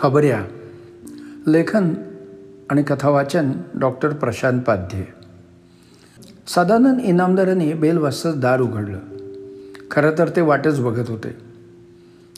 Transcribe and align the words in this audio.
खबऱ्या. 0.00 0.44
लेखन 1.46 1.94
आणि 2.70 2.82
कथावाचन 2.82 3.52
डॉक्टर 3.74 4.12
प्रशांत 4.12 4.62
पाध्ये. 4.62 5.06
सदानंद 6.46 7.00
इनामदाराने 7.00 7.72
बेल 7.72 7.98
वाजताच 7.98 8.40
दार 8.40 8.60
उघडलं. 8.60 8.98
खरं 9.90 10.10
तर 10.18 10.28
ते 10.28 10.40
वाटच 10.40 10.80
बघत 10.80 11.10
होते. 11.10 11.36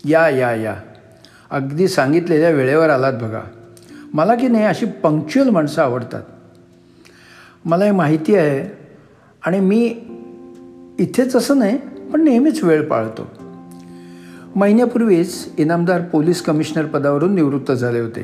या 0.05 0.29
या 0.29 0.55
या. 0.55 0.77
अगदी 1.51 1.89
सांगितलेल्या 1.89 2.51
वेळेवर 2.51 2.91
आलात 2.91 3.13
बघा. 3.13 3.41
मला 4.15 4.35
की 4.35 4.49
नाही 4.49 4.65
अशी 4.65 4.87
पंक्च्युअल 4.87 5.49
माणसं 5.49 5.83
आवडतात. 5.83 6.23
मला 7.65 7.85
हे 7.85 7.91
माहिती 7.91 8.35
आहे 8.35 8.87
आणि 9.47 9.61
मी 9.61 9.87
इथेच 10.99 11.37
असं 11.37 11.59
नाही 11.59 11.79
पण 12.13 12.25
नेहमीच 12.25 12.65
वेळ 12.65 12.89
पाळतो. 12.89 13.42
महिन्यापूर्वीच 14.57 15.49
इनामदार 15.59 16.01
पोलीस 16.01 16.43
कमिशनर 16.43 16.85
पदावरून 16.85 17.35
निवृत्त 17.35 17.73
झाले 17.73 18.01
होते. 18.01 18.23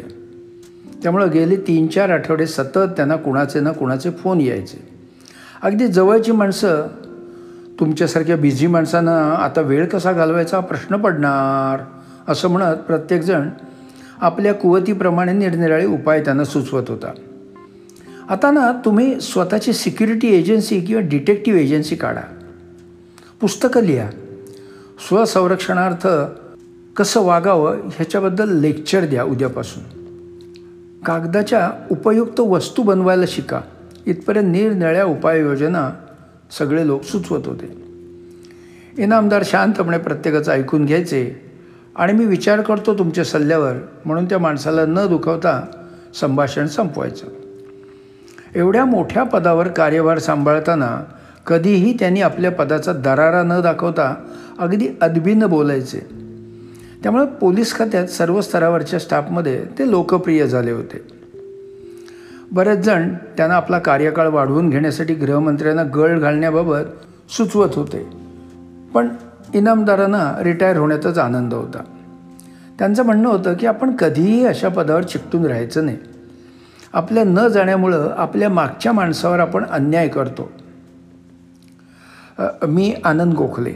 त्यामुळं 1.03 1.31
गेले 1.31 1.57
तीन 1.57 1.87
चार 1.87 2.09
आठवडे 2.09 2.47
सतत 2.47 2.79
त्यांना 2.79 3.17
कुणाचे 3.17 3.61
ना 3.61 3.73
कुणाचे 3.73 4.11
फोन 4.11 4.41
यायचे. 4.41 4.89
अगदी 5.63 5.87
जवळची 5.87 6.33
माणसं 6.33 6.87
तुमच्यासारख्या 7.81 8.37
बिझी 8.37 8.67
माणसांना 8.67 9.33
आता 9.33 9.61
वेळ 9.61 9.87
कसा 9.87 10.13
घालवायचा 10.13 10.61
प्रश्न 10.61 10.97
पडणार? 10.97 11.85
असं 12.33 12.49
म्हणत 12.49 12.77
प्रत्येकजण 12.77 13.49
आपल्या 14.21 14.55
कुवतीप्रमाणे 14.55 15.33
निरनिराळे 15.33 15.87
उपाय 15.87 16.21
त्यांना 16.21 16.45
सुचवत 16.45 16.85
होता. 16.89 17.13
आता 18.29 18.51
ना 18.51 18.73
तुम्ही 18.85 19.21
स्वतःची 19.21 19.73
सिक्युरिटी 19.73 20.37
एजन्सी 20.37 20.81
किंवा 20.81 21.03
डिटेक्टिव्ह 21.03 21.61
एजन्सी 21.61 21.97
काढा. 21.97 22.21
पुस्तकं 23.41 23.83
लिहा. 23.83 24.11
स्वसंरक्षणार्थ 25.07 26.09
कसं 26.97 27.21
वागावं 27.21 27.77
ह्याच्याबद्दल 27.77 28.59
लेक्चर 28.59 29.05
द्या 29.05 29.25
उद्यापासून. 29.25 29.83
कागदाच्या 31.07 31.71
उपयुक्त 31.91 32.41
वस्तू 32.41 32.83
बनवायला 32.83 33.25
शिका. 33.29 33.61
इथपर्यंत 34.07 34.53
निरनिळ्या 34.53 35.05
उपाययोजना 35.05 35.91
सगळे 36.59 36.87
लोक 36.87 37.03
सुचवत 37.03 37.47
होते. 37.47 37.85
इनामदार 38.99 39.43
शांतपणे 39.45 39.99
प्रत्येकाचं 39.99 40.53
ऐकून 40.53 40.85
घ्यायचे. 40.85 41.53
आणि 41.97 42.13
मी 42.13 42.25
विचार 42.25 42.61
करतो 42.61 42.99
तुमच्या 42.99 43.25
सल्ल्यावर 43.25 43.73
म्हणून 44.05 44.25
त्या 44.25 44.39
माणसाला 44.39 44.87
न 44.87 44.99
दुखवता 45.09 45.67
संभाषण 46.21 46.67
संपवायचं. 46.67 47.27
एवढ्या 48.55 48.85
मोठ्या 48.85 49.23
पदावर 49.23 49.69
कार्यभार 49.69 50.19
सांभाळताना 50.19 51.05
कधीही 51.49 51.97
त्यांनी 51.99 52.21
आपल्या 52.21 52.51
पदाचा 52.51 52.93
दरारा 52.93 53.43
न 53.43 53.61
दाखवता 53.61 54.15
अगदी 54.59 54.89
अदबीनं 55.01 55.51
बोलायचे. 55.51 55.99
त्यामुळे 57.03 57.27
पोलीस 57.27 57.75
खात्यात 57.75 58.07
सर्व 58.07 58.41
स्तरावरच्या 58.41 58.99
स्टाफमध्ये 58.99 59.65
ते 59.79 59.91
लोकप्रिय 59.91 60.47
झाले 60.47 60.71
होते. 60.71 61.03
बरेच 62.53 62.79
जण 62.79 63.15
त्यांना 63.37 63.55
आपला 63.55 63.79
कार्यकाळ 63.79 64.29
वाढवून 64.29 64.71
घेण्यासाठी 64.71 65.15
गृहमंत्र्यांना 65.15 65.83
गळ 65.83 66.19
घालण्याबाबत 66.19 66.85
सुचवत 67.31 67.69
होते. 67.75 68.07
पण 68.95 69.09
इनामदारांना 69.55 70.43
रिटायर 70.43 70.77
होण्याचाच 70.77 71.19
आनंद 71.19 71.55
होता. 71.55 71.83
त्यांचं 72.79 73.03
म्हणणं 73.03 73.29
होतं 73.29 73.55
की 73.55 73.67
आपण 73.67 73.97
कधीही 73.97 74.47
अशा 74.47 74.69
पदावर 74.69 75.03
चिकटून 75.03 75.47
राहायचं 75.47 75.85
नाही. 75.85 75.97
आपल्या 76.93 77.25
न 77.25 77.49
जाण्यामुळं 77.49 78.13
आपल्या 78.17 78.49
मागच्या 78.49 78.93
माणसावर 78.93 79.39
आपण 79.39 79.65
अन्याय 79.65 80.09
करतो. 80.09 80.53
मी 82.69 82.95
आनंद 83.05 83.35
गोखले. 83.35 83.73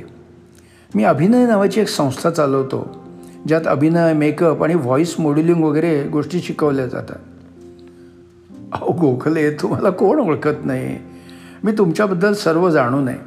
मी 0.94 1.04
अभिनय 1.04 1.46
नावाची 1.46 1.80
एक 1.80 1.88
संस्था 1.88 2.30
चालवतो 2.30 3.04
ज्यात 3.46 3.60
अभिनय 3.66 4.12
मेकअप 4.12 4.64
आणि 4.64 4.74
व्हॉईस 4.74 5.20
मॉड्युलिंग 5.20 5.64
वगैरे 5.64 6.04
गोष्टी 6.04 6.40
शिकवल्या 6.40 6.86
जातात. 6.86 7.16
अहो 8.72 8.92
गोखले 8.92 9.50
तुम्हाला 9.50 9.90
कोण 9.90 10.18
ओळखत 10.18 10.64
नाही? 10.64 10.98
मी 11.64 11.72
तुमच्याबद्दल 11.72 12.32
सर्व 12.32 12.70
जाणून 12.70 13.08
आहे 13.08 13.18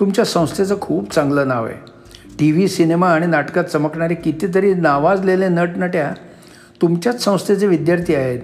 तुमच्या 0.00 0.24
संस्थेचं 0.24 0.80
खूप 0.80 1.12
चांगलं 1.12 1.48
नाव 1.48 1.66
आहे. 1.66 1.74
टी 2.38 2.52
व्ही 2.52 2.68
सिनेमा 2.68 3.08
आणि 3.08 3.26
नाटकात 3.26 3.64
चमकणारे 3.64 4.14
कितीतरी 4.14 4.74
नावाजलेले 4.74 5.48
नटनट्या 5.48 6.12
तुमच्याच 6.82 7.24
संस्थेचे 7.24 7.66
विद्यार्थी 7.66 8.14
आहेत. 8.14 8.40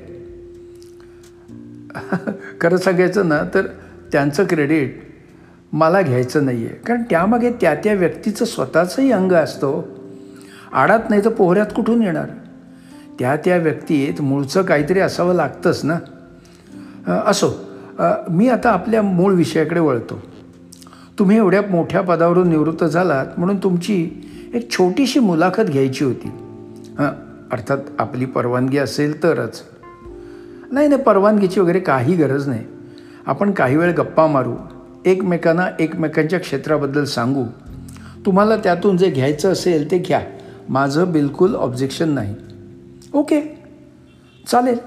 खरं 2.61 2.77
सांगायचं 2.77 3.29
ना 3.29 3.43
तर 3.55 3.67
त्यांचं 4.13 4.45
क्रेडिट 4.45 5.12
मला 5.73 6.01
घ्यायचं 6.03 6.45
नाही 6.45 6.65
आहे 6.67 6.75
कारण 6.77 7.03
त्यामागे 7.11 7.51
त्या 7.61 7.75
त्या 7.75 7.93
व्यक्तीचं 7.95 8.45
स्वतःचंही 8.45 9.13
अंग 9.13 9.33
असतो. 9.33 9.85
आडात 10.73 11.11
नाही 11.11 11.25
तर 11.25 11.31
पोहऱ्यात 11.31 11.67
कुठून 11.77 12.03
येणार? 12.03 12.27
त्या 13.19 13.37
त्या 13.37 13.57
व्यक्तीत 13.57 14.21
मूळचं 14.23 14.63
काहीतरी 14.63 15.01
असावं 15.01 15.35
लागतंच 15.35 15.85
ना? 15.85 15.99
असो 17.27 17.51
मी 18.31 18.49
आता 18.49 18.71
आपल्या 18.71 19.03
मूळ 19.03 19.33
विषयाकडे 19.35 19.81
वळतो. 19.81 20.21
तुम्ही 21.19 21.37
एवढ्या 21.37 21.63
मोठ्या 21.63 22.01
पदावरून 22.01 22.49
निवृत्त 22.49 22.85
झालात 22.85 23.39
म्हणून 23.39 23.57
तुमची 23.57 23.97
एक 24.55 24.71
छोटीशी 24.71 25.21
मुलाखत 25.21 25.63
घ्यायची 25.63 26.05
होती. 26.05 26.31
हां 26.99 27.11
अर्थात 27.53 27.79
आपली 27.99 28.25
परवानगी 28.25 28.79
असेल 28.79 29.23
तरच. 29.23 29.63
नाही 30.73 30.89
नाही 30.89 31.03
परवानगीची 31.03 31.61
वगैरे 31.61 31.81
काही 31.81 32.15
गरज 32.17 32.49
नाही. 32.49 32.65
आपण 33.27 33.51
काही 33.51 33.77
वेळ 33.77 33.93
गप्पा 33.93 34.27
मारू. 34.27 34.55
एकमेकांना 35.07 35.69
एकमेकांच्या 35.81 36.41
क्षेत्राबद्दल 36.41 37.05
सांगू. 37.05 37.45
तुम्हाला 38.27 38.57
त्यातून 38.57 38.97
जे 38.97 39.11
घ्यायचं 39.11 39.53
असेल 39.53 39.91
ते 39.91 39.99
घ्या. 39.99 40.21
माझं 40.69 41.13
बिलकुल 41.13 41.55
ऑब्जेक्शन 41.55 42.09
नाही. 42.09 42.35
ओके 43.15 43.41
चालेल. 44.47 44.79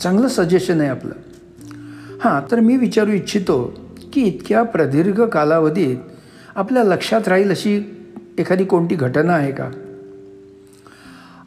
चांगलं 0.00 0.28
सजेशन 0.28 0.80
आहे 0.80 0.90
आपलं. 0.90 1.12
हां 2.20 2.50
तर 2.50 2.60
मी 2.60 2.76
विचारू 2.76 3.10
इच्छितो 3.10 3.74
की 4.12 4.22
इतक्या 4.22 4.62
प्रदीर्घ 4.62 5.20
कालावधीत 5.22 5.96
आपल्या 6.54 6.84
लक्षात 6.84 7.28
राहील 7.28 7.50
अशी 7.50 7.82
एखादी 8.38 8.64
कोणती 8.64 8.94
घटना 8.94 9.32
आहे 9.32 9.52
का? 9.52 9.70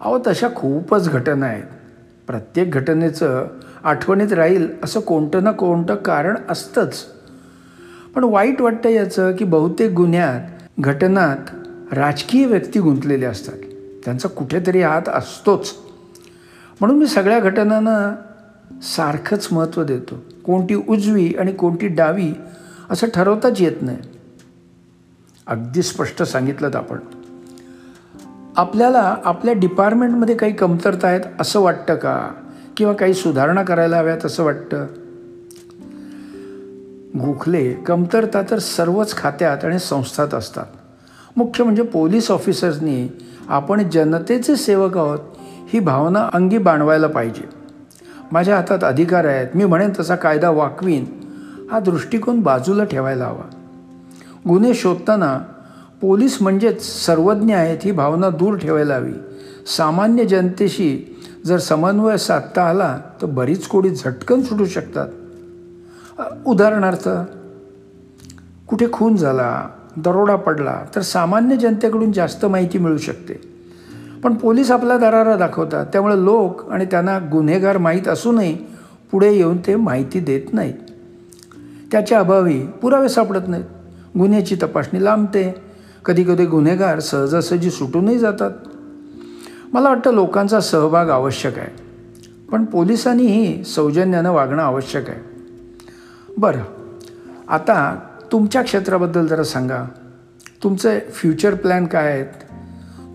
अहो 0.01 0.19
तशा 0.27 0.47
खूपच 0.55 1.09
घटना 1.09 1.45
आहेत. 1.45 1.63
प्रत्येक 2.27 2.71
घटनेचं 2.71 3.45
आठवणीत 3.83 4.33
राहील 4.33 4.67
असं 4.83 4.99
कोणतं 4.99 5.43
ना 5.43 5.51
कोणतं 5.51 5.95
कारण 5.95 6.35
असतंच. 6.49 7.12
पण 8.15 8.23
वाईट 8.23 8.61
वाटतं 8.61 8.89
याचं 8.89 9.35
की 9.35 9.45
बहुतेक 9.45 9.91
गुन्ह्यात 9.91 10.39
घटनात 10.79 11.37
राजकीय 11.93 12.45
व्यक्ती 12.45 12.79
गुंतलेल्या 12.79 13.29
असतात. 13.29 13.53
त्यांचा 14.05 14.29
कुठेतरी 14.29 14.81
हात 14.81 15.09
असतोच. 15.09 15.75
म्हणून 16.79 16.99
मी 16.99 17.07
सगळ्या 17.07 17.39
घटनांना 17.39 18.15
सारखंच 18.81 19.47
महत्त्व 19.51 19.83
देतो. 19.83 20.15
कोणती 20.45 20.75
उजवी 20.75 21.33
आणि 21.39 21.51
कोणती 21.51 21.87
डावी 21.87 22.33
असं 22.89 23.07
ठरवताच 23.13 23.61
येत 23.61 23.81
नाही. 23.81 23.97
अगदी 25.47 25.83
स्पष्ट 25.83 26.23
सांगितलं 26.23 26.69
आपण. 26.73 26.97
आपल्याला 28.57 29.15
आपल्या 29.23 29.53
डिपार्टमेंटमध्ये 29.53 30.35
काही 30.35 30.53
कमतरता 30.53 31.07
आहेत 31.07 31.21
असं 31.39 31.59
वाटतं 31.59 31.95
का? 31.95 32.29
किंवा 32.77 32.93
काही 32.93 33.13
सुधारणा 33.13 33.63
करायला 33.63 33.97
हव्यात 33.97 34.25
असं 34.25 34.43
वाटतं? 34.43 34.85
गोखले 37.21 37.73
कमतरता 37.73 38.41
तर 38.51 38.59
सर्वच 38.59 39.17
खात्यात 39.17 39.65
आणि 39.65 39.79
संस्थात 39.79 40.33
असतात. 40.33 40.65
मुख्य 41.37 41.63
म्हणजे 41.63 41.83
पोलीस 41.83 42.31
ऑफिसर्सनी 42.31 43.07
आपण 43.47 43.89
जनतेचे 43.89 44.55
सेवक 44.55 44.97
आहोत 44.97 45.19
ही 45.73 45.79
भावना 45.79 46.29
अंगी 46.33 46.57
बाणवायला 46.57 47.07
पाहिजे. 47.07 47.49
माझ्या 48.31 48.55
हातात 48.55 48.83
अधिकार 48.83 49.25
आहेत 49.25 49.47
मी 49.55 49.65
म्हणेन 49.65 49.89
तसा 49.99 50.15
कायदा 50.15 50.49
वाकवीन 50.49 51.05
हा 51.71 51.79
दृष्टिकोन 51.79 52.39
बाजूला 52.39 52.83
ठेवायला 52.83 53.25
हवा. 53.25 53.49
गुन्हे 54.47 54.73
शोधताना 54.73 55.39
पोलीस 56.01 56.41
म्हणजेच 56.41 57.05
सर्वज्ञ 57.05 57.55
आहेत 57.55 57.77
ही 57.83 57.91
भावना 57.91 58.29
दूर 58.29 58.57
ठेवायला 58.57 58.95
हवी. 58.95 59.13
सामान्य 59.77 60.25
जनतेशी 60.25 61.21
जर 61.45 61.57
समन्वय 61.57 62.17
साधता 62.17 62.63
आला 62.63 62.99
तर 63.21 63.25
बरीच 63.25 63.67
कोडी 63.67 63.89
झटकन 63.89 64.41
सुटू 64.41 64.65
शकतात. 64.65 65.07
उदाहरणार्थ 66.45 67.09
कुठे 68.67 68.87
खून 68.91 69.15
झाला 69.15 69.69
दरोडा 69.97 70.35
पडला 70.35 70.81
तर 70.95 71.01
सामान्य 71.01 71.55
जनतेकडून 71.55 72.11
जास्त 72.11 72.45
माहिती 72.45 72.77
मिळू 72.77 72.97
शकते. 72.97 73.33
पण 74.23 74.33
पोलीस 74.33 74.71
आपला 74.71 74.97
दरारा 74.97 75.35
दाखवतात. 75.35 75.85
त्यामुळे 75.85 76.23
लोक 76.23 76.71
आणि 76.71 76.85
त्यांना 76.85 77.19
गुन्हेगार 77.31 77.77
माहीत 77.77 78.07
असूनही 78.07 78.57
पुढे 79.11 79.33
येऊन 79.33 79.57
ते 79.57 79.75
माहिती 79.75 80.19
देत 80.19 80.53
नाहीत. 80.53 80.73
त्याच्या 81.91 82.19
अभावी 82.19 82.65
पुरावे 82.65 83.09
सापडत 83.09 83.47
नाहीत. 83.47 83.65
गुन्ह्याची 84.17 84.55
तपासणी 84.55 85.03
लांबते. 85.03 85.55
कधी 86.05 86.23
कधी 86.23 86.45
गुन्हेगार 86.45 86.99
सहजासहजी 86.99 87.71
सुटूनही 87.71 88.19
जातात. 88.19 88.51
मला 89.73 89.89
वाटतं 89.89 90.13
लोकांचा 90.13 90.59
सहभाग 90.59 91.09
आवश्यक 91.09 91.57
आहे. 91.57 91.83
पण 92.51 92.65
पोलिसांनीही 92.65 93.63
सौजन्यानं 93.63 94.31
वागणं 94.31 94.63
आवश्यक 94.63 95.09
आहे. 95.09 95.32
बरं. 96.37 96.59
आता 97.47 97.99
तुमच्या 98.31 98.61
क्षेत्राबद्दल 98.61 99.27
जरा 99.27 99.43
सांगा. 99.43 99.83
तुमचे 100.63 100.99
फ्युचर 100.99 101.53
प्लॅन 101.53 101.85
काय 101.85 102.07
आहेत? 102.07 102.25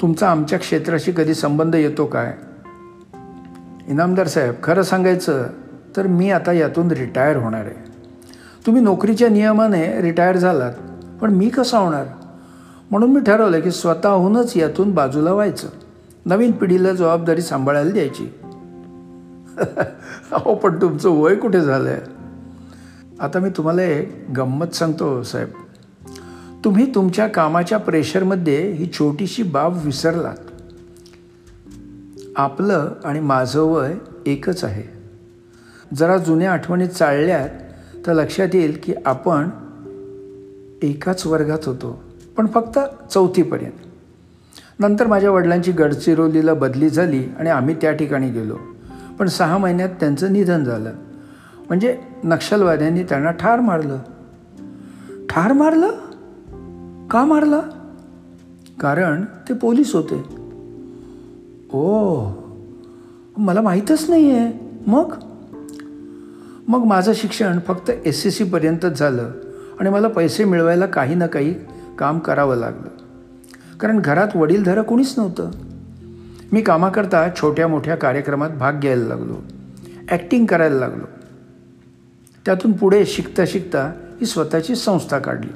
तुमचा 0.00 0.31
आमच्या 0.31 0.59
क्षेत्राशी 0.59 1.12
कधी 1.12 1.35
संबंध 1.35 1.75
येतो 1.75 2.06
काय? 2.06 2.35
इनामदार 3.88 4.26
साहेब 4.26 4.55
खरं 4.62 4.82
सांगायचं 4.82 5.47
तर 5.97 6.06
मी 6.06 6.31
आता 6.31 6.53
यातून 6.53 6.91
रिटायर 6.91 7.37
होणार 7.37 7.61
आहे. 7.61 7.91
तुम्ही 8.67 8.82
नोकरीच्या 8.82 9.29
नियमाने 9.29 10.03
रिटायर 10.03 10.37
झालात 10.37 10.73
पण 11.20 11.31
मी 11.31 11.49
कसा 11.49 11.79
होणार? 11.79 12.05
म्हणून 12.91 13.12
मी 13.12 13.20
ठरवलं 13.20 13.61
की 13.61 13.70
स्वतःहूनच 13.70 14.56
यातून 14.56 14.94
बाजूला 14.94 15.32
व्हायचं. 15.32 15.69
नवीन 16.26 16.53
पिढीला 16.53 16.93
जबाबदारी 16.93 17.43
सांभाळायला 17.43 17.91
द्यायची. 17.91 18.35
अहो 20.32 20.55
पण 20.55 20.81
तुमचं 20.82 21.11
वय 21.11 21.35
कुठे 21.35 21.61
झालं 21.61 21.91
आहे 21.91 22.18
आता 23.20 23.38
मी 23.38 23.50
तुम्हाला 23.50 23.82
एक 23.82 24.26
गंमत 24.37 24.67
सांगतो 24.67 25.23
साहेब. 25.23 25.49
तुम्ही 26.65 26.94
तुमच्या 26.94 27.26
कामाच्या 27.26 27.79
प्रेशरमध्ये 27.79 28.73
ही 28.73 28.91
छोटीशी 28.93 29.43
बाब 29.43 29.85
विसरलात. 29.85 30.37
आपलं 32.37 32.93
आणि 33.05 33.20
माझं 33.20 33.61
वय 33.61 33.94
एकच 34.26 34.65
आहे. 34.65 34.82
जरा 35.97 36.17
जुन्या 36.17 36.53
आठवणी 36.53 36.87
चालल्यात 36.87 37.49
तर 38.06 38.15
लक्षात 38.15 38.49
येईल 38.55 38.79
की 38.82 38.94
आपण 39.06 39.49
एकाच 40.82 41.26
वर्गात 41.26 41.65
होतो 41.67 42.05
पण 42.37 42.47
फक्त 42.47 42.79
चौथीपर्यंत. 43.11 43.81
नंतर 44.79 45.06
माझ्या 45.06 45.31
वडिलांची 45.31 45.73
गडचिरोलीला 45.73 46.55
बदली 46.55 46.88
झाली 46.88 47.25
आणि 47.38 47.50
आम्ही 47.50 47.75
त्या 47.75 47.93
ठिकाणी 47.93 48.31
गेलो. 48.31 48.59
पण 49.19 49.29
सहा 49.29 49.59
महिन्यात 49.59 49.88
त्यांचं 49.88 50.32
निधन 50.32 50.65
झालं. 50.65 50.93
म्हणजे 51.69 51.99
नक्षलवाद्यांनी 52.25 53.03
त्यांना 53.03 53.31
ठार 53.31 53.61
मारलं. 53.61 53.99
ठार 55.31 55.53
मारलं? 55.53 55.91
का 57.06 57.25
मारलं? 57.25 57.61
कारण 58.81 59.25
ते 59.49 59.55
पोलीस 59.55 59.94
होते. 59.94 60.38
ओ 61.73 62.17
मला 63.37 63.61
माहीतच 63.61 64.11
नाही 64.11 64.31
आहे 64.31 64.53
मग? 64.87 65.15
मग 66.69 66.79
माझं 66.79 67.12
शिक्षण 67.15 67.59
फक्त 67.67 67.91
एस 68.05 68.26
एस 68.26 68.38
सीपर्यंतच 68.38 68.99
झालं 68.99 69.31
आणि 69.81 69.91
मला 69.91 70.09
पैसे 70.09 70.44
मिळवायला 70.44 70.87
काही 70.87 71.15
ना 71.15 71.26
काही 71.26 71.55
काम 71.99 72.19
करावं 72.19 72.56
लागलं. 72.56 72.88
कारण 73.81 73.99
घरात 73.99 74.29
वडीलधारं 74.35 74.82
कोणीच 74.82 75.15
नव्हतं. 75.19 75.50
मी 76.53 76.61
कामाकरता 76.61 77.29
छोट्या 77.37 77.69
मोठ्या 77.69 77.97
कार्यक्रमात 77.97 78.50
भाग 78.50 78.73
घ्यायला 78.73 79.05
लागलो. 79.05 79.37
ॲक्टिंग 80.09 80.47
करायला 80.47 80.76
लागलो. 80.76 81.18
त्यातून 82.48 82.72
पुढे 82.72 83.06
शिकता 83.06 83.46
शिकता 83.46 83.92
ही 84.20 84.26
स्वतःची 84.26 84.74
संस्था 84.74 85.18
काढली. 85.18 85.50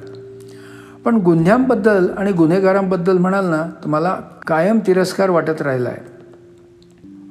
पण 1.05 1.15
गुन्ह्यांबद्दल 1.15 2.09
आणि 2.17 2.31
गुन्हेगारांबद्दल 2.31 3.17
म्हणाल 3.17 3.45
ना 3.45 3.63
तर 3.83 3.87
मला 3.87 4.21
कायम 4.47 4.79
तिरस्कार 4.87 5.29
वाटत 5.29 5.61
राहिला 5.61 5.89
आहे. 5.89 5.99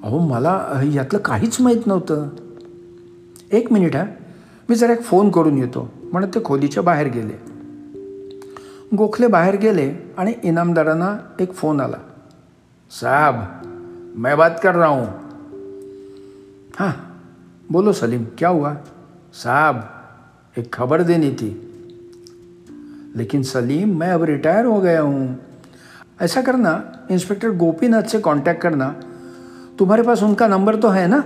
अहो 0.02 0.18
मला 0.18 0.82
यातलं 0.92 1.18
काहीच 1.18 1.60
माहीत 1.60 1.86
नव्हतं. 1.86 2.28
एक 3.52 3.72
मिनिट 3.72 3.96
हा. 3.96 4.04
मी 4.68 4.74
जरा 4.74 4.92
एक 4.92 5.02
फोन 5.02 5.30
करून 5.30 5.58
येतो. 5.58 5.92
म्हणत 6.12 6.28
ते 6.34 6.44
खोलीच्या 6.44 6.82
बाहेर 6.82 7.06
गेले. 7.06 7.40
गोखले 8.96 9.26
बाहेर 9.26 9.56
गेले 9.56 10.14
आणि 10.16 10.32
इनामदारांना 10.42 11.18
एक 11.40 11.54
फोन 11.54 11.80
आला. 11.80 11.96
साहब 13.00 13.34
मैं 14.16 14.38
बात 14.38 14.50
कर 14.62 14.74
रहा 14.74 14.88
हूँ. 14.88 15.06
हाँ 16.78 16.92
बोलो 17.70 17.92
सलीम 17.92 18.24
क्या 18.38 18.48
हुआ? 18.48 18.74
साहब, 19.32 19.90
एक 20.58 20.74
खबर 20.74 21.02
देनी 21.02 21.30
थी। 21.30 21.68
लेकिन 23.16 23.42
सलीम, 23.42 23.98
मैं 23.98 24.10
अब 24.10 24.22
रिटायर 24.22 24.64
हो 24.64 24.80
गया 24.80 25.00
हूँ। 25.00 25.38
ऐसा 26.22 26.42
करना, 26.42 26.92
इंस्पेक्टर 27.10 27.50
गोपीनाथ 27.50 28.02
से 28.02 28.20
कांटेक्ट 28.20 28.62
करना। 28.62 29.00
तुम्हारे 29.78 30.02
पास 30.02 30.22
उनका 30.22 30.48
नंबर 30.48 30.76
तो 30.76 30.88
है 30.88 31.08
ना? 31.08 31.24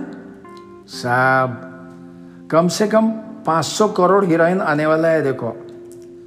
साहब, 0.87 1.61
कम 2.51 2.67
से 2.67 2.87
कम 2.87 3.11
500 3.47 3.87
करोड़ 3.87 4.25
हीरोइन 4.25 4.61
आने 4.61 4.85
वाला 4.85 5.07
है, 5.07 5.21
देखो। 5.21 5.67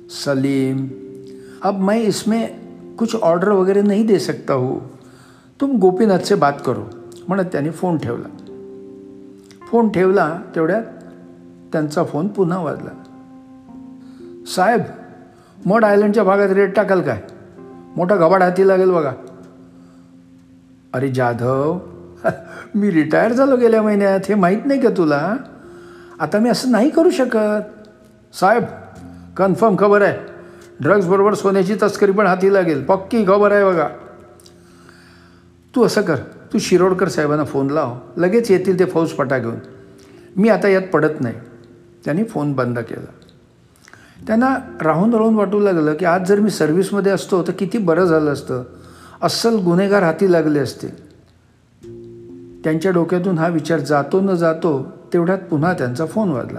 सलीम, 0.08 0.90
अब 1.62 1.78
मैं 1.78 1.98
इसमें 1.98 2.60
कुछ 2.96 3.16
ऑर्डर 3.16 3.48
वगैरह 3.50 3.82
नहीं 3.82 4.06
दे 4.06 4.18
सकता 4.18 4.54
हूँ। 4.54 4.98
तुम 5.60 5.78
गोपीनाथ 5.78 6.18
से 6.18 6.34
बात 6.34 6.62
करो। 6.66 6.90
म्हणत 7.28 7.46
त्यांनी 7.46 7.70
फ़ोन 7.70 7.98
ठेवला। 7.98 8.36
फ़ोन 9.66 9.90
ठेवला 9.90 10.28
तेवढ्यात 10.28 10.99
त्यांचा 11.72 12.04
फोन 12.04 12.28
पुन्हा 12.28 12.58
वाजला. 12.58 12.90
साहेब 14.56 14.82
मड 15.66 15.84
आयलंडच्या 15.84 16.24
भागात 16.24 16.48
रेट 16.48 16.76
टाकाल 16.76 17.02
काय? 17.02 17.22
मोठा 17.96 18.16
घबाड 18.16 18.42
हाती 18.42 18.68
लागेल 18.68 18.90
बघा. 18.90 19.12
अरे 20.92 21.10
जाधव 21.10 21.78
मी 22.74 22.90
रिटायर 22.90 23.32
झालो 23.32 23.56
गेल्या 23.56 23.82
महिन्यात 23.82 24.20
हे 24.28 24.34
माहीत 24.34 24.58
नाही 24.64 24.80
का 24.80 24.88
तुला? 24.96 25.36
आता 26.20 26.38
मी 26.38 26.48
असं 26.48 26.70
नाही 26.70 26.90
करू 26.90 27.10
शकत. 27.10 27.62
साहेब 28.34 28.64
कन्फर्म 29.36 29.76
खबर 29.78 30.02
आहे. 30.02 30.18
ड्रग्सबरोबर 30.80 31.34
सोन्याची 31.34 31.74
तस्करी 31.82 32.12
पण 32.12 32.26
हाती 32.26 32.54
लागेल. 32.54 32.84
पक्की 32.84 33.24
खबर 33.24 33.52
आहे 33.52 33.64
बघा. 33.64 33.88
तू 35.74 35.84
असं 35.84 36.02
कर 36.02 36.16
तू 36.52 36.58
शिरोडकर 36.58 37.08
साहेबांना 37.08 37.44
फोन 37.44 37.70
लाव. 37.70 37.96
लगेच 38.16 38.50
येतील 38.50 38.78
ते 38.78 38.84
फौज 38.84 39.08
फटा 39.08 39.38
घेऊन 39.38 39.56
मी 40.36 40.48
आता 40.48 40.68
यात 40.68 40.82
पडत 40.82 41.20
नाही. 41.20 41.34
त्यांनी 42.04 42.24
फोन 42.24 42.52
बंद 42.52 42.78
केला. 42.78 43.10
त्यांना 44.26 44.56
राहून 44.80 45.14
राहून 45.14 45.34
वाटू 45.34 45.60
लागलं 45.60 45.94
की 45.94 46.04
आज 46.04 46.28
जर 46.28 46.40
मी 46.40 46.50
सर्व्हिसमध्ये 46.50 47.12
असतो 47.12 47.42
तर 47.42 47.52
किती 47.52 47.78
बरं 47.78 48.04
झालं 48.04 48.32
असतं. 48.32 48.62
अस्सल 49.22 49.56
गुन्हेगार 49.56 50.02
हाती 50.02 50.32
लागले 50.32 50.58
असते. 50.58 50.88
त्यांच्या 52.64 52.92
डोक्यातून 52.92 53.38
हा 53.38 53.48
विचार 53.48 53.80
जातो 53.80 54.20
न 54.20 54.34
जातो 54.34 54.82
तेवढ्यात 55.12 55.38
पुन्हा 55.50 55.72
त्यांचा 55.72 56.06
फोन 56.06 56.30
वाजला. 56.30 56.58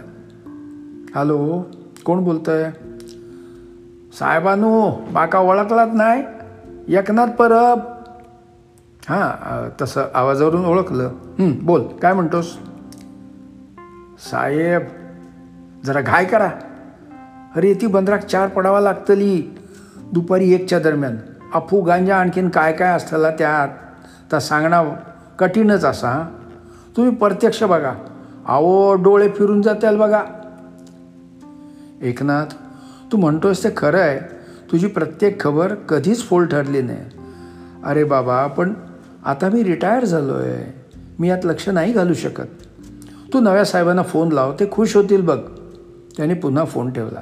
हॅलो 1.16 1.64
कोण 2.06 2.24
बोलत 2.24 2.50
आहे 2.50 2.72
साहेबानू 4.20 4.92
बाका 5.14 5.40
ओळखलात 5.40 5.88
नाही. 5.94 6.24
एकनाथ 6.96 7.28
परब. 7.28 7.80
हां 9.10 9.70
तसं 9.82 10.04
आवाजावरून 10.14 10.66
ओळखलं. 10.66 11.12
बोल 11.64 11.82
काय 12.02 12.14
म्हणतोस? 12.14 12.58
साहेब 14.32 14.82
जरा 15.86 16.02
घाय 16.02 16.26
करा. 16.26 16.50
अरे 17.56 17.74
ती 17.74 17.88
बंदराक 17.88 18.26
चार 18.26 18.48
पडावा 18.48 18.80
लागतली. 18.80 19.60
दुपारी 20.14 20.54
एकच्या 20.54 20.80
दरम्यान. 20.80 21.18
अफू 21.54 21.82
गांजा 21.82 22.18
आणखीन 22.18 22.50
काय 22.50 22.74
काय 22.74 22.90
असताला 22.90 23.30
त्यात? 23.30 23.68
तर 24.32 24.40
सांगणं 24.40 24.94
कठीणच 25.40 25.86
असा 25.86 26.36
तुम्ही 26.98 27.16
प्रत्यक्ष 27.16 27.64
बघा. 27.64 27.94
आहो 28.46 28.94
डोळे 28.94 29.30
फिरून 29.30 29.62
जातील 29.62 29.98
बघा. 29.98 30.24
एकनाथ 32.02 32.46
तू 33.12 33.18
म्हणतोस 33.18 33.64
ते 33.64 33.70
खरं 33.78 34.00
आहे. 34.00 34.20
तुझी 34.72 34.88
प्रत्येक 34.88 35.42
खबर 35.42 35.74
कधीच 35.74 36.24
फोल 36.24 36.46
ठरली 36.46 36.82
नाही. 36.82 37.00
अरे 37.86 38.04
बाबा 38.04 38.48
पण 38.48 38.74
आता 39.26 39.50
मी 39.50 39.64
रिटायर 39.64 40.06
झालो 40.06 40.34
आहे 40.34 40.90
मी 41.20 41.30
यात 41.30 41.46
लक्ष 41.46 41.70
नाही 41.70 41.94
घालू 41.94 42.14
शकत. 42.14 42.48
तू 43.34 43.40
नव्या 43.40 43.66
साहेबांना 43.66 44.04
फोन 44.04 44.32
लाव 44.32 44.54
ते 44.60 44.72
खुश 44.72 44.96
होतील 44.96 45.22
बघ. 45.22 45.40
त्यांनी 46.18 46.34
पुन्हा 46.34 46.66
फोन 46.66 46.94
ठेवला. 46.94 47.22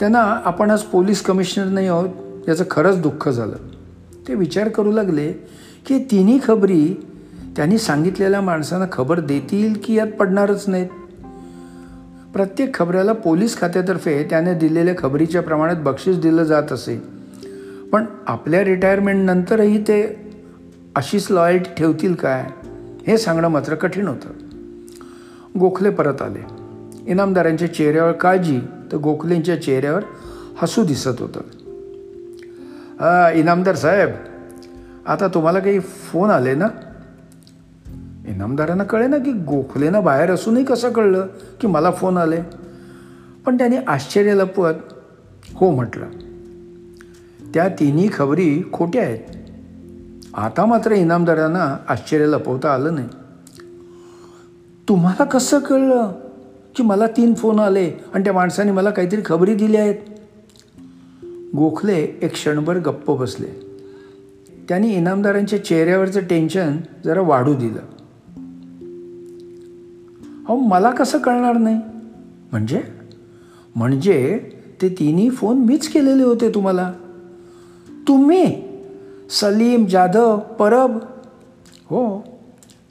त्यांना 0.00 0.18
आपण 0.44 0.70
आज 0.70 0.82
पोलीस 0.82 1.22
कमिशनर 1.22 1.64
नाही 1.64 1.88
आहोत 1.88 2.08
याचं 2.48 2.64
खरंच 2.70 3.00
दुःख 3.00 3.28
झालं. 3.28 3.56
ते 4.28 4.34
विचार 4.34 4.68
करू 4.68 4.92
लागले 4.92 5.32
की 5.86 5.98
तिन्ही 6.10 6.40
खबरी 6.44 7.06
त्यांनी 7.56 7.78
सांगितलेल्या 7.78 8.40
माणसांना 8.40 8.86
खबर 8.92 9.20
देतील 9.20 9.74
की 9.84 9.94
यात 9.94 10.06
पडणारच 10.06 10.68
नाहीत. 10.68 10.88
प्रत्येक 12.32 12.74
खबऱ्याला 12.74 13.12
पोलीस 13.12 13.60
खात्यातर्फे 13.60 14.22
त्याने 14.22 14.54
दिलेल्या 14.54 14.94
खबरीच्या 14.98 15.42
प्रमाणात 15.42 15.76
बक्षीस 15.76 16.16
दिलं 16.16 16.42
जात 16.42 16.72
असे. 16.72 17.02
पण 17.92 18.04
आपल्या 18.26 18.64
रिटायरमेंटनंतरही 18.64 19.82
ते 19.82 20.16
अशीच 20.94 21.30
लॉयल्टी 21.30 21.74
ठेवतील 21.76 22.14
काय? 22.14 22.46
हे 23.06 23.18
सांगणं 23.18 23.48
मात्र 23.48 23.74
कठीण 23.74 24.08
होतं. 24.08 24.28
गोखले 25.58 25.90
परत 25.90 26.22
आले. 26.22 26.61
इनामदारांच्या 27.06 27.74
चेहऱ्यावर 27.74 28.12
काळजी 28.12 28.60
तर 28.92 28.96
गोखलेंच्या 28.96 29.60
चेहऱ्यावर 29.62 30.02
हसू 30.56 30.84
दिसत 30.84 31.20
होतं. 31.20 31.40
इनामदार 33.30 33.74
साहेब 33.74 34.10
आता 35.06 35.28
तुम्हाला 35.28 35.58
काही 35.58 35.80
फोन 35.80 36.30
आले 36.30 36.54
ना? 36.54 36.66
इनामदारांना 38.28 38.84
कळे 38.84 39.06
ना 39.06 39.18
की 39.18 39.32
गोखलेनं 39.32 40.04
बाहेर 40.04 40.30
असूनही 40.30 40.64
कसं 40.64 40.92
कळलं 40.92 41.26
की 41.60 41.66
मला 41.66 41.90
फोन 41.90 42.16
आले? 42.16 42.40
पण 43.46 43.58
त्याने 43.58 43.76
आश्चर्य 43.76 44.34
लपवत 44.34 44.74
हो 45.54 45.70
म्हटलं. 45.70 46.06
त्या 47.54 47.68
तिन्ही 47.68 48.08
खबरी 48.12 48.62
खोट्या 48.72 49.02
आहेत. 49.02 49.18
आता 50.34 50.64
मात्र 50.66 50.92
इनामदारांना 50.92 51.76
आश्चर्य 51.88 52.26
लपवता 52.26 52.72
आलं 52.74 52.94
नाही. 52.94 53.08
तुम्हाला 54.88 55.24
कसं 55.24 55.58
कळलं? 55.58 56.12
की 56.76 56.82
मला 56.82 57.06
तीन 57.06 57.34
फोन 57.34 57.58
आले 57.58 57.90
आणि 58.14 58.24
त्या 58.24 58.32
माणसाने 58.32 58.72
मला 58.72 58.90
काहीतरी 58.90 59.20
खबरी 59.24 59.54
दिल्या 59.54 59.82
आहेत. 59.82 59.94
गोखले 61.56 62.18
एक 62.22 62.32
क्षणभर 62.32 62.78
गप्प 62.78 63.10
बसले. 63.10 63.46
त्यांनी 64.68 64.94
इनामदारांच्या 64.94 65.64
चेहऱ्यावरचं 65.64 66.20
टेन्शन 66.20 66.76
जरा 67.04 67.20
वाढू 67.20 67.54
दिलं. 67.54 67.78
अहो 70.48 70.56
मला 70.56 70.90
कसं 70.90 71.18
कळणार 71.18 71.56
नाही? 71.56 71.76
म्हणजे? 72.50 72.82
म्हणजे 73.76 74.40
ते 74.82 74.88
तिन्ही 74.88 75.30
फोन 75.30 75.58
मीच 75.58 75.88
केलेले 75.88 76.22
होते 76.22 76.54
तुम्हाला? 76.54 76.92
तुम्ही? 78.08 78.62
सलीम 79.30 79.84
जाधव 79.84 80.36
परब? 80.36 80.96
हो 81.84 82.24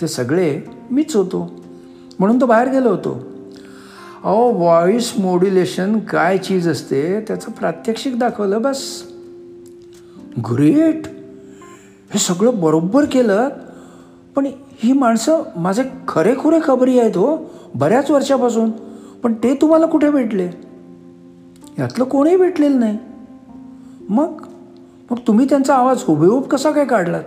ते 0.01 0.07
सगळे 0.07 0.61
मीच 0.91 1.15
होतो. 1.15 1.65
म्हणून 2.19 2.41
तो 2.41 2.45
बाहेर 2.45 2.69
गेलो 2.69 2.89
होतो. 2.89 3.30
अहो 4.23 4.51
व्हॉइस 4.51 5.13
मॉड्युलेशन 5.19 5.99
काय 5.99 6.37
चीज 6.37 6.67
असते 6.67 7.21
त्याचं 7.21 7.51
प्रात्यक्षिक 7.51 8.19
दाखवलं 8.19 8.61
बस. 8.61 9.03
ग्रेट 10.37 11.07
हे 12.13 12.19
सगळं 12.19 12.59
बरोबर 12.59 13.05
केलं 13.05 13.49
पण 14.35 14.45
ही 14.83 14.93
माणसं 14.93 15.43
माझे 15.55 15.83
खरेखुरे 16.07 16.59
खबरी 16.63 16.99
आहेत 16.99 17.17
हो 17.17 17.37
बऱ्याच 17.75 18.11
वर्षापासून 18.11 18.71
पण 19.23 19.33
ते 19.33 19.53
तुम्हाला 19.55 19.85
कुठे 19.85 20.09
भेटले? 20.09 20.49
यातलं 21.79 22.03
कोणीही 22.03 22.37
भेटलेलं 22.37 22.79
नाही. 22.79 22.97
मग 24.09 24.41
मग 25.11 25.17
तुम्ही 25.27 25.45
त्यांचा 25.49 25.75
आवाज 25.75 26.03
हुबेहूब 26.03 26.43
कसा 26.43 26.71
काय 26.71 26.85
काढलात? 26.85 27.23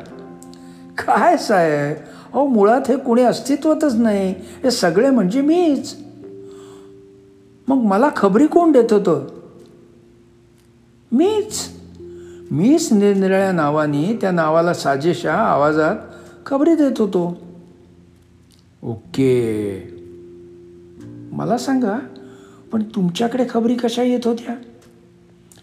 काय 0.98 1.36
साहेब? 1.36 1.96
अहो 2.34 2.46
मुळात 2.46 2.80
हे 2.88 2.96
कोणी 2.96 3.22
अस्तित्वातच 3.22 3.94
नाही 3.94 4.34
हे 4.64 4.70
सगळे 4.70 5.10
म्हणजे 5.10 5.40
मीच. 5.40 6.03
मग 7.68 7.76
मला 7.76 8.10
खबरी 8.16 8.46
कोण 8.46 8.72
देत 8.72 8.92
होतं? 8.92 9.26
मीच. 11.12 11.68
मीच 12.50 12.92
निरनिराळ्या 12.92 13.52
नावाने 13.52 14.18
त्या 14.20 14.30
नावाला 14.30 14.74
साजेशा 14.74 15.34
आवाजात 15.34 15.96
खबरी 16.46 16.74
देत 16.74 16.92
होतो. 16.98 17.36
ओके. 18.82 19.94
मला 21.32 21.58
सांगा 21.58 21.98
पण 22.72 22.82
तुमच्याकडे 22.82 23.44
खबरी 23.50 23.74
कशा 23.74 24.02
येत 24.02 24.20
होत्या? 24.24 24.54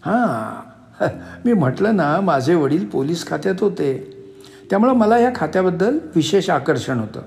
हां 0.04 0.68
मी 1.44 1.52
म्हटलं 1.52 1.96
ना 1.96 2.20
माझे 2.20 2.54
वडील 2.54 2.86
पोलीस 2.86 3.26
खात्यात 3.26 3.54
होते. 3.60 4.18
त्यामुळं 4.70 4.92
मला 4.92 5.18
या 5.18 5.30
खात्याबद्दल 5.34 5.98
विशेष 6.14 6.50
आकर्षण 6.50 6.98
होतं. 6.98 7.20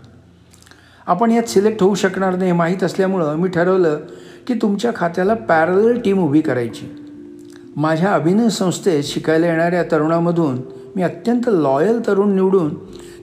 आपण 1.05 1.32
यात 1.32 1.44
सिलेक्ट 1.44 1.84
होऊ 1.84 1.96
शकणार 1.96 2.36
नाही 2.36 2.51
हे 2.51 2.58
माहीत 2.58 2.84
असल्यामुळं 2.84 3.36
मी 3.36 3.48
ठरवलं 3.48 4.00
की 4.48 4.54
तुमच्या 4.54 4.92
खात्याला 4.96 5.34
पॅरल 5.34 6.00
टीम 6.00 6.20
उभी 6.20 6.42
करायची. 6.42 6.86
माझ्या 7.75 8.14
अभिनय 8.14 8.50
संस्थेत 8.50 9.04
शिकायला 9.04 9.48
येणाऱ्या 9.48 9.84
तरुणामधून 9.84 10.58
मी 10.96 11.02
अत्यंत 11.02 11.42
लॉयल 11.48 12.08
तरुण 12.08 12.36
निवडून 12.36 12.75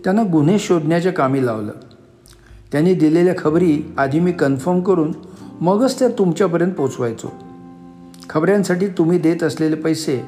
त्यांना 0.05 0.23
गुन्हे 0.33 0.59
शोधण्याच्या 0.59 1.13
कामी 1.13 1.47
लावलं. 1.47 1.73
त्यांनी 2.73 2.95
दिलेल्या 2.95 3.35
खबरी 3.39 3.83
आधी 3.99 4.21
मी 4.21 4.33
कन्फर्म 4.33 4.81
करून 4.81 5.13
मगच 5.61 5.99
त्या 5.99 6.09
तुमच्यापर्यंत 6.09 6.73
पोचवायचो. 6.73 7.33
खबऱ्यांसाठी 8.31 8.87
तुम्ही 8.87 9.19
देत 9.19 9.43
असलेले 9.43 9.77
पैसे 9.77 10.25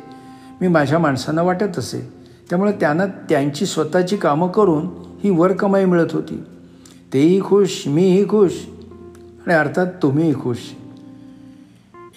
मी 0.61 0.69
माझ्या 0.69 0.99
माणसांना 0.99 1.43
वाटत 1.43 1.79
असे. 1.79 2.13
त्यामुळे 2.51 2.73
त्यांना 2.73 3.07
त्यांची 3.07 3.67
स्वतःची 3.67 4.17
कामं 4.17 4.49
करून 4.49 4.87
ही 5.25 5.31
वरकमाई 5.31 5.85
मिळत 5.85 6.13
होती. 6.13 6.45
तेही 7.13 7.43
खुश 7.43 7.83
मीही 7.87 8.25
खुश 8.25 8.53
आणि 9.47 9.55
अर्थात 9.55 9.87
तुम्हीही 10.03 10.35
खुश. 10.35 10.57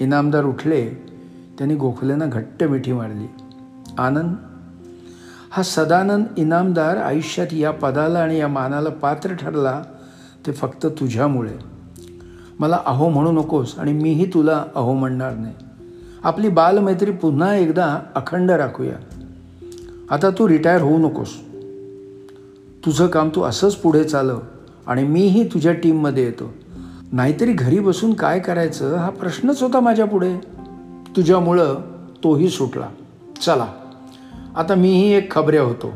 इनामदार 0.02 0.46
उठले 0.46 0.90
त्यांनी 1.58 1.76
गोखलेनं 1.76 2.30
घट्ट 2.30 2.64
मिठी 2.64 2.94
मारली. 2.94 3.28
आनंद 3.98 4.36
हा 5.52 5.64
सदानंद 5.64 6.26
इनामदार 6.38 6.98
आयुष्यात 6.98 7.54
या 7.54 7.72
पदाला 7.72 8.20
आणि 8.20 8.40
या 8.40 8.48
मानाला 8.48 8.90
पात्र 8.90 9.34
ठरला 9.34 9.84
ते 10.48 10.52
फक्त 10.52 10.86
तुझ्यामुळे. 10.86 11.54
मला 12.60 12.80
अहो 12.86 13.10
म्हणू 13.10 13.32
नकोस 13.32 13.80
आणि 13.80 13.94
मीही 13.94 14.26
तुला 14.34 14.66
अहो 14.76 14.94
म्हणणार 14.94 15.34
नाही. 15.34 15.54
आपली 16.24 16.50
बालमैत्री 16.50 17.12
पुन्हा 17.12 17.56
एकदा 17.56 18.00
अखंड 18.16 18.52
राखूया. 18.52 18.96
आता 20.10 20.30
तू 20.30 20.48
रिटायर 20.48 20.82
होऊ 20.82 20.98
नकोस. 20.98 21.38
तुझं 22.86 23.08
काम 23.08 23.30
तू 23.36 23.42
असंच 23.42 23.76
पुढे 23.76 24.04
चालव 24.04 24.40
आणि 24.88 25.04
मीही 25.04 25.44
तुझ्या 25.44 25.74
टीममध्ये 25.74 26.24
येतो. 26.24 26.54
नाहीतरी 27.12 27.54
घरी 27.54 27.80
बसून 27.80 28.14
काय 28.14 28.40
करायचं 28.40 28.96
हा 28.96 29.10
प्रश्नच 29.10 29.64
होता 29.64 29.80
माझ्या 29.80 30.06
पुढे. 30.06 30.36
तुझ्यामुळं 31.16 31.76
तोही 32.24 32.50
सुटला. 32.50 32.88
चला 33.42 33.68
आता 34.56 34.76
मीही 34.76 35.14
एक 35.14 35.32
खबऱ्या 35.32 35.62
होतो. 35.62 35.94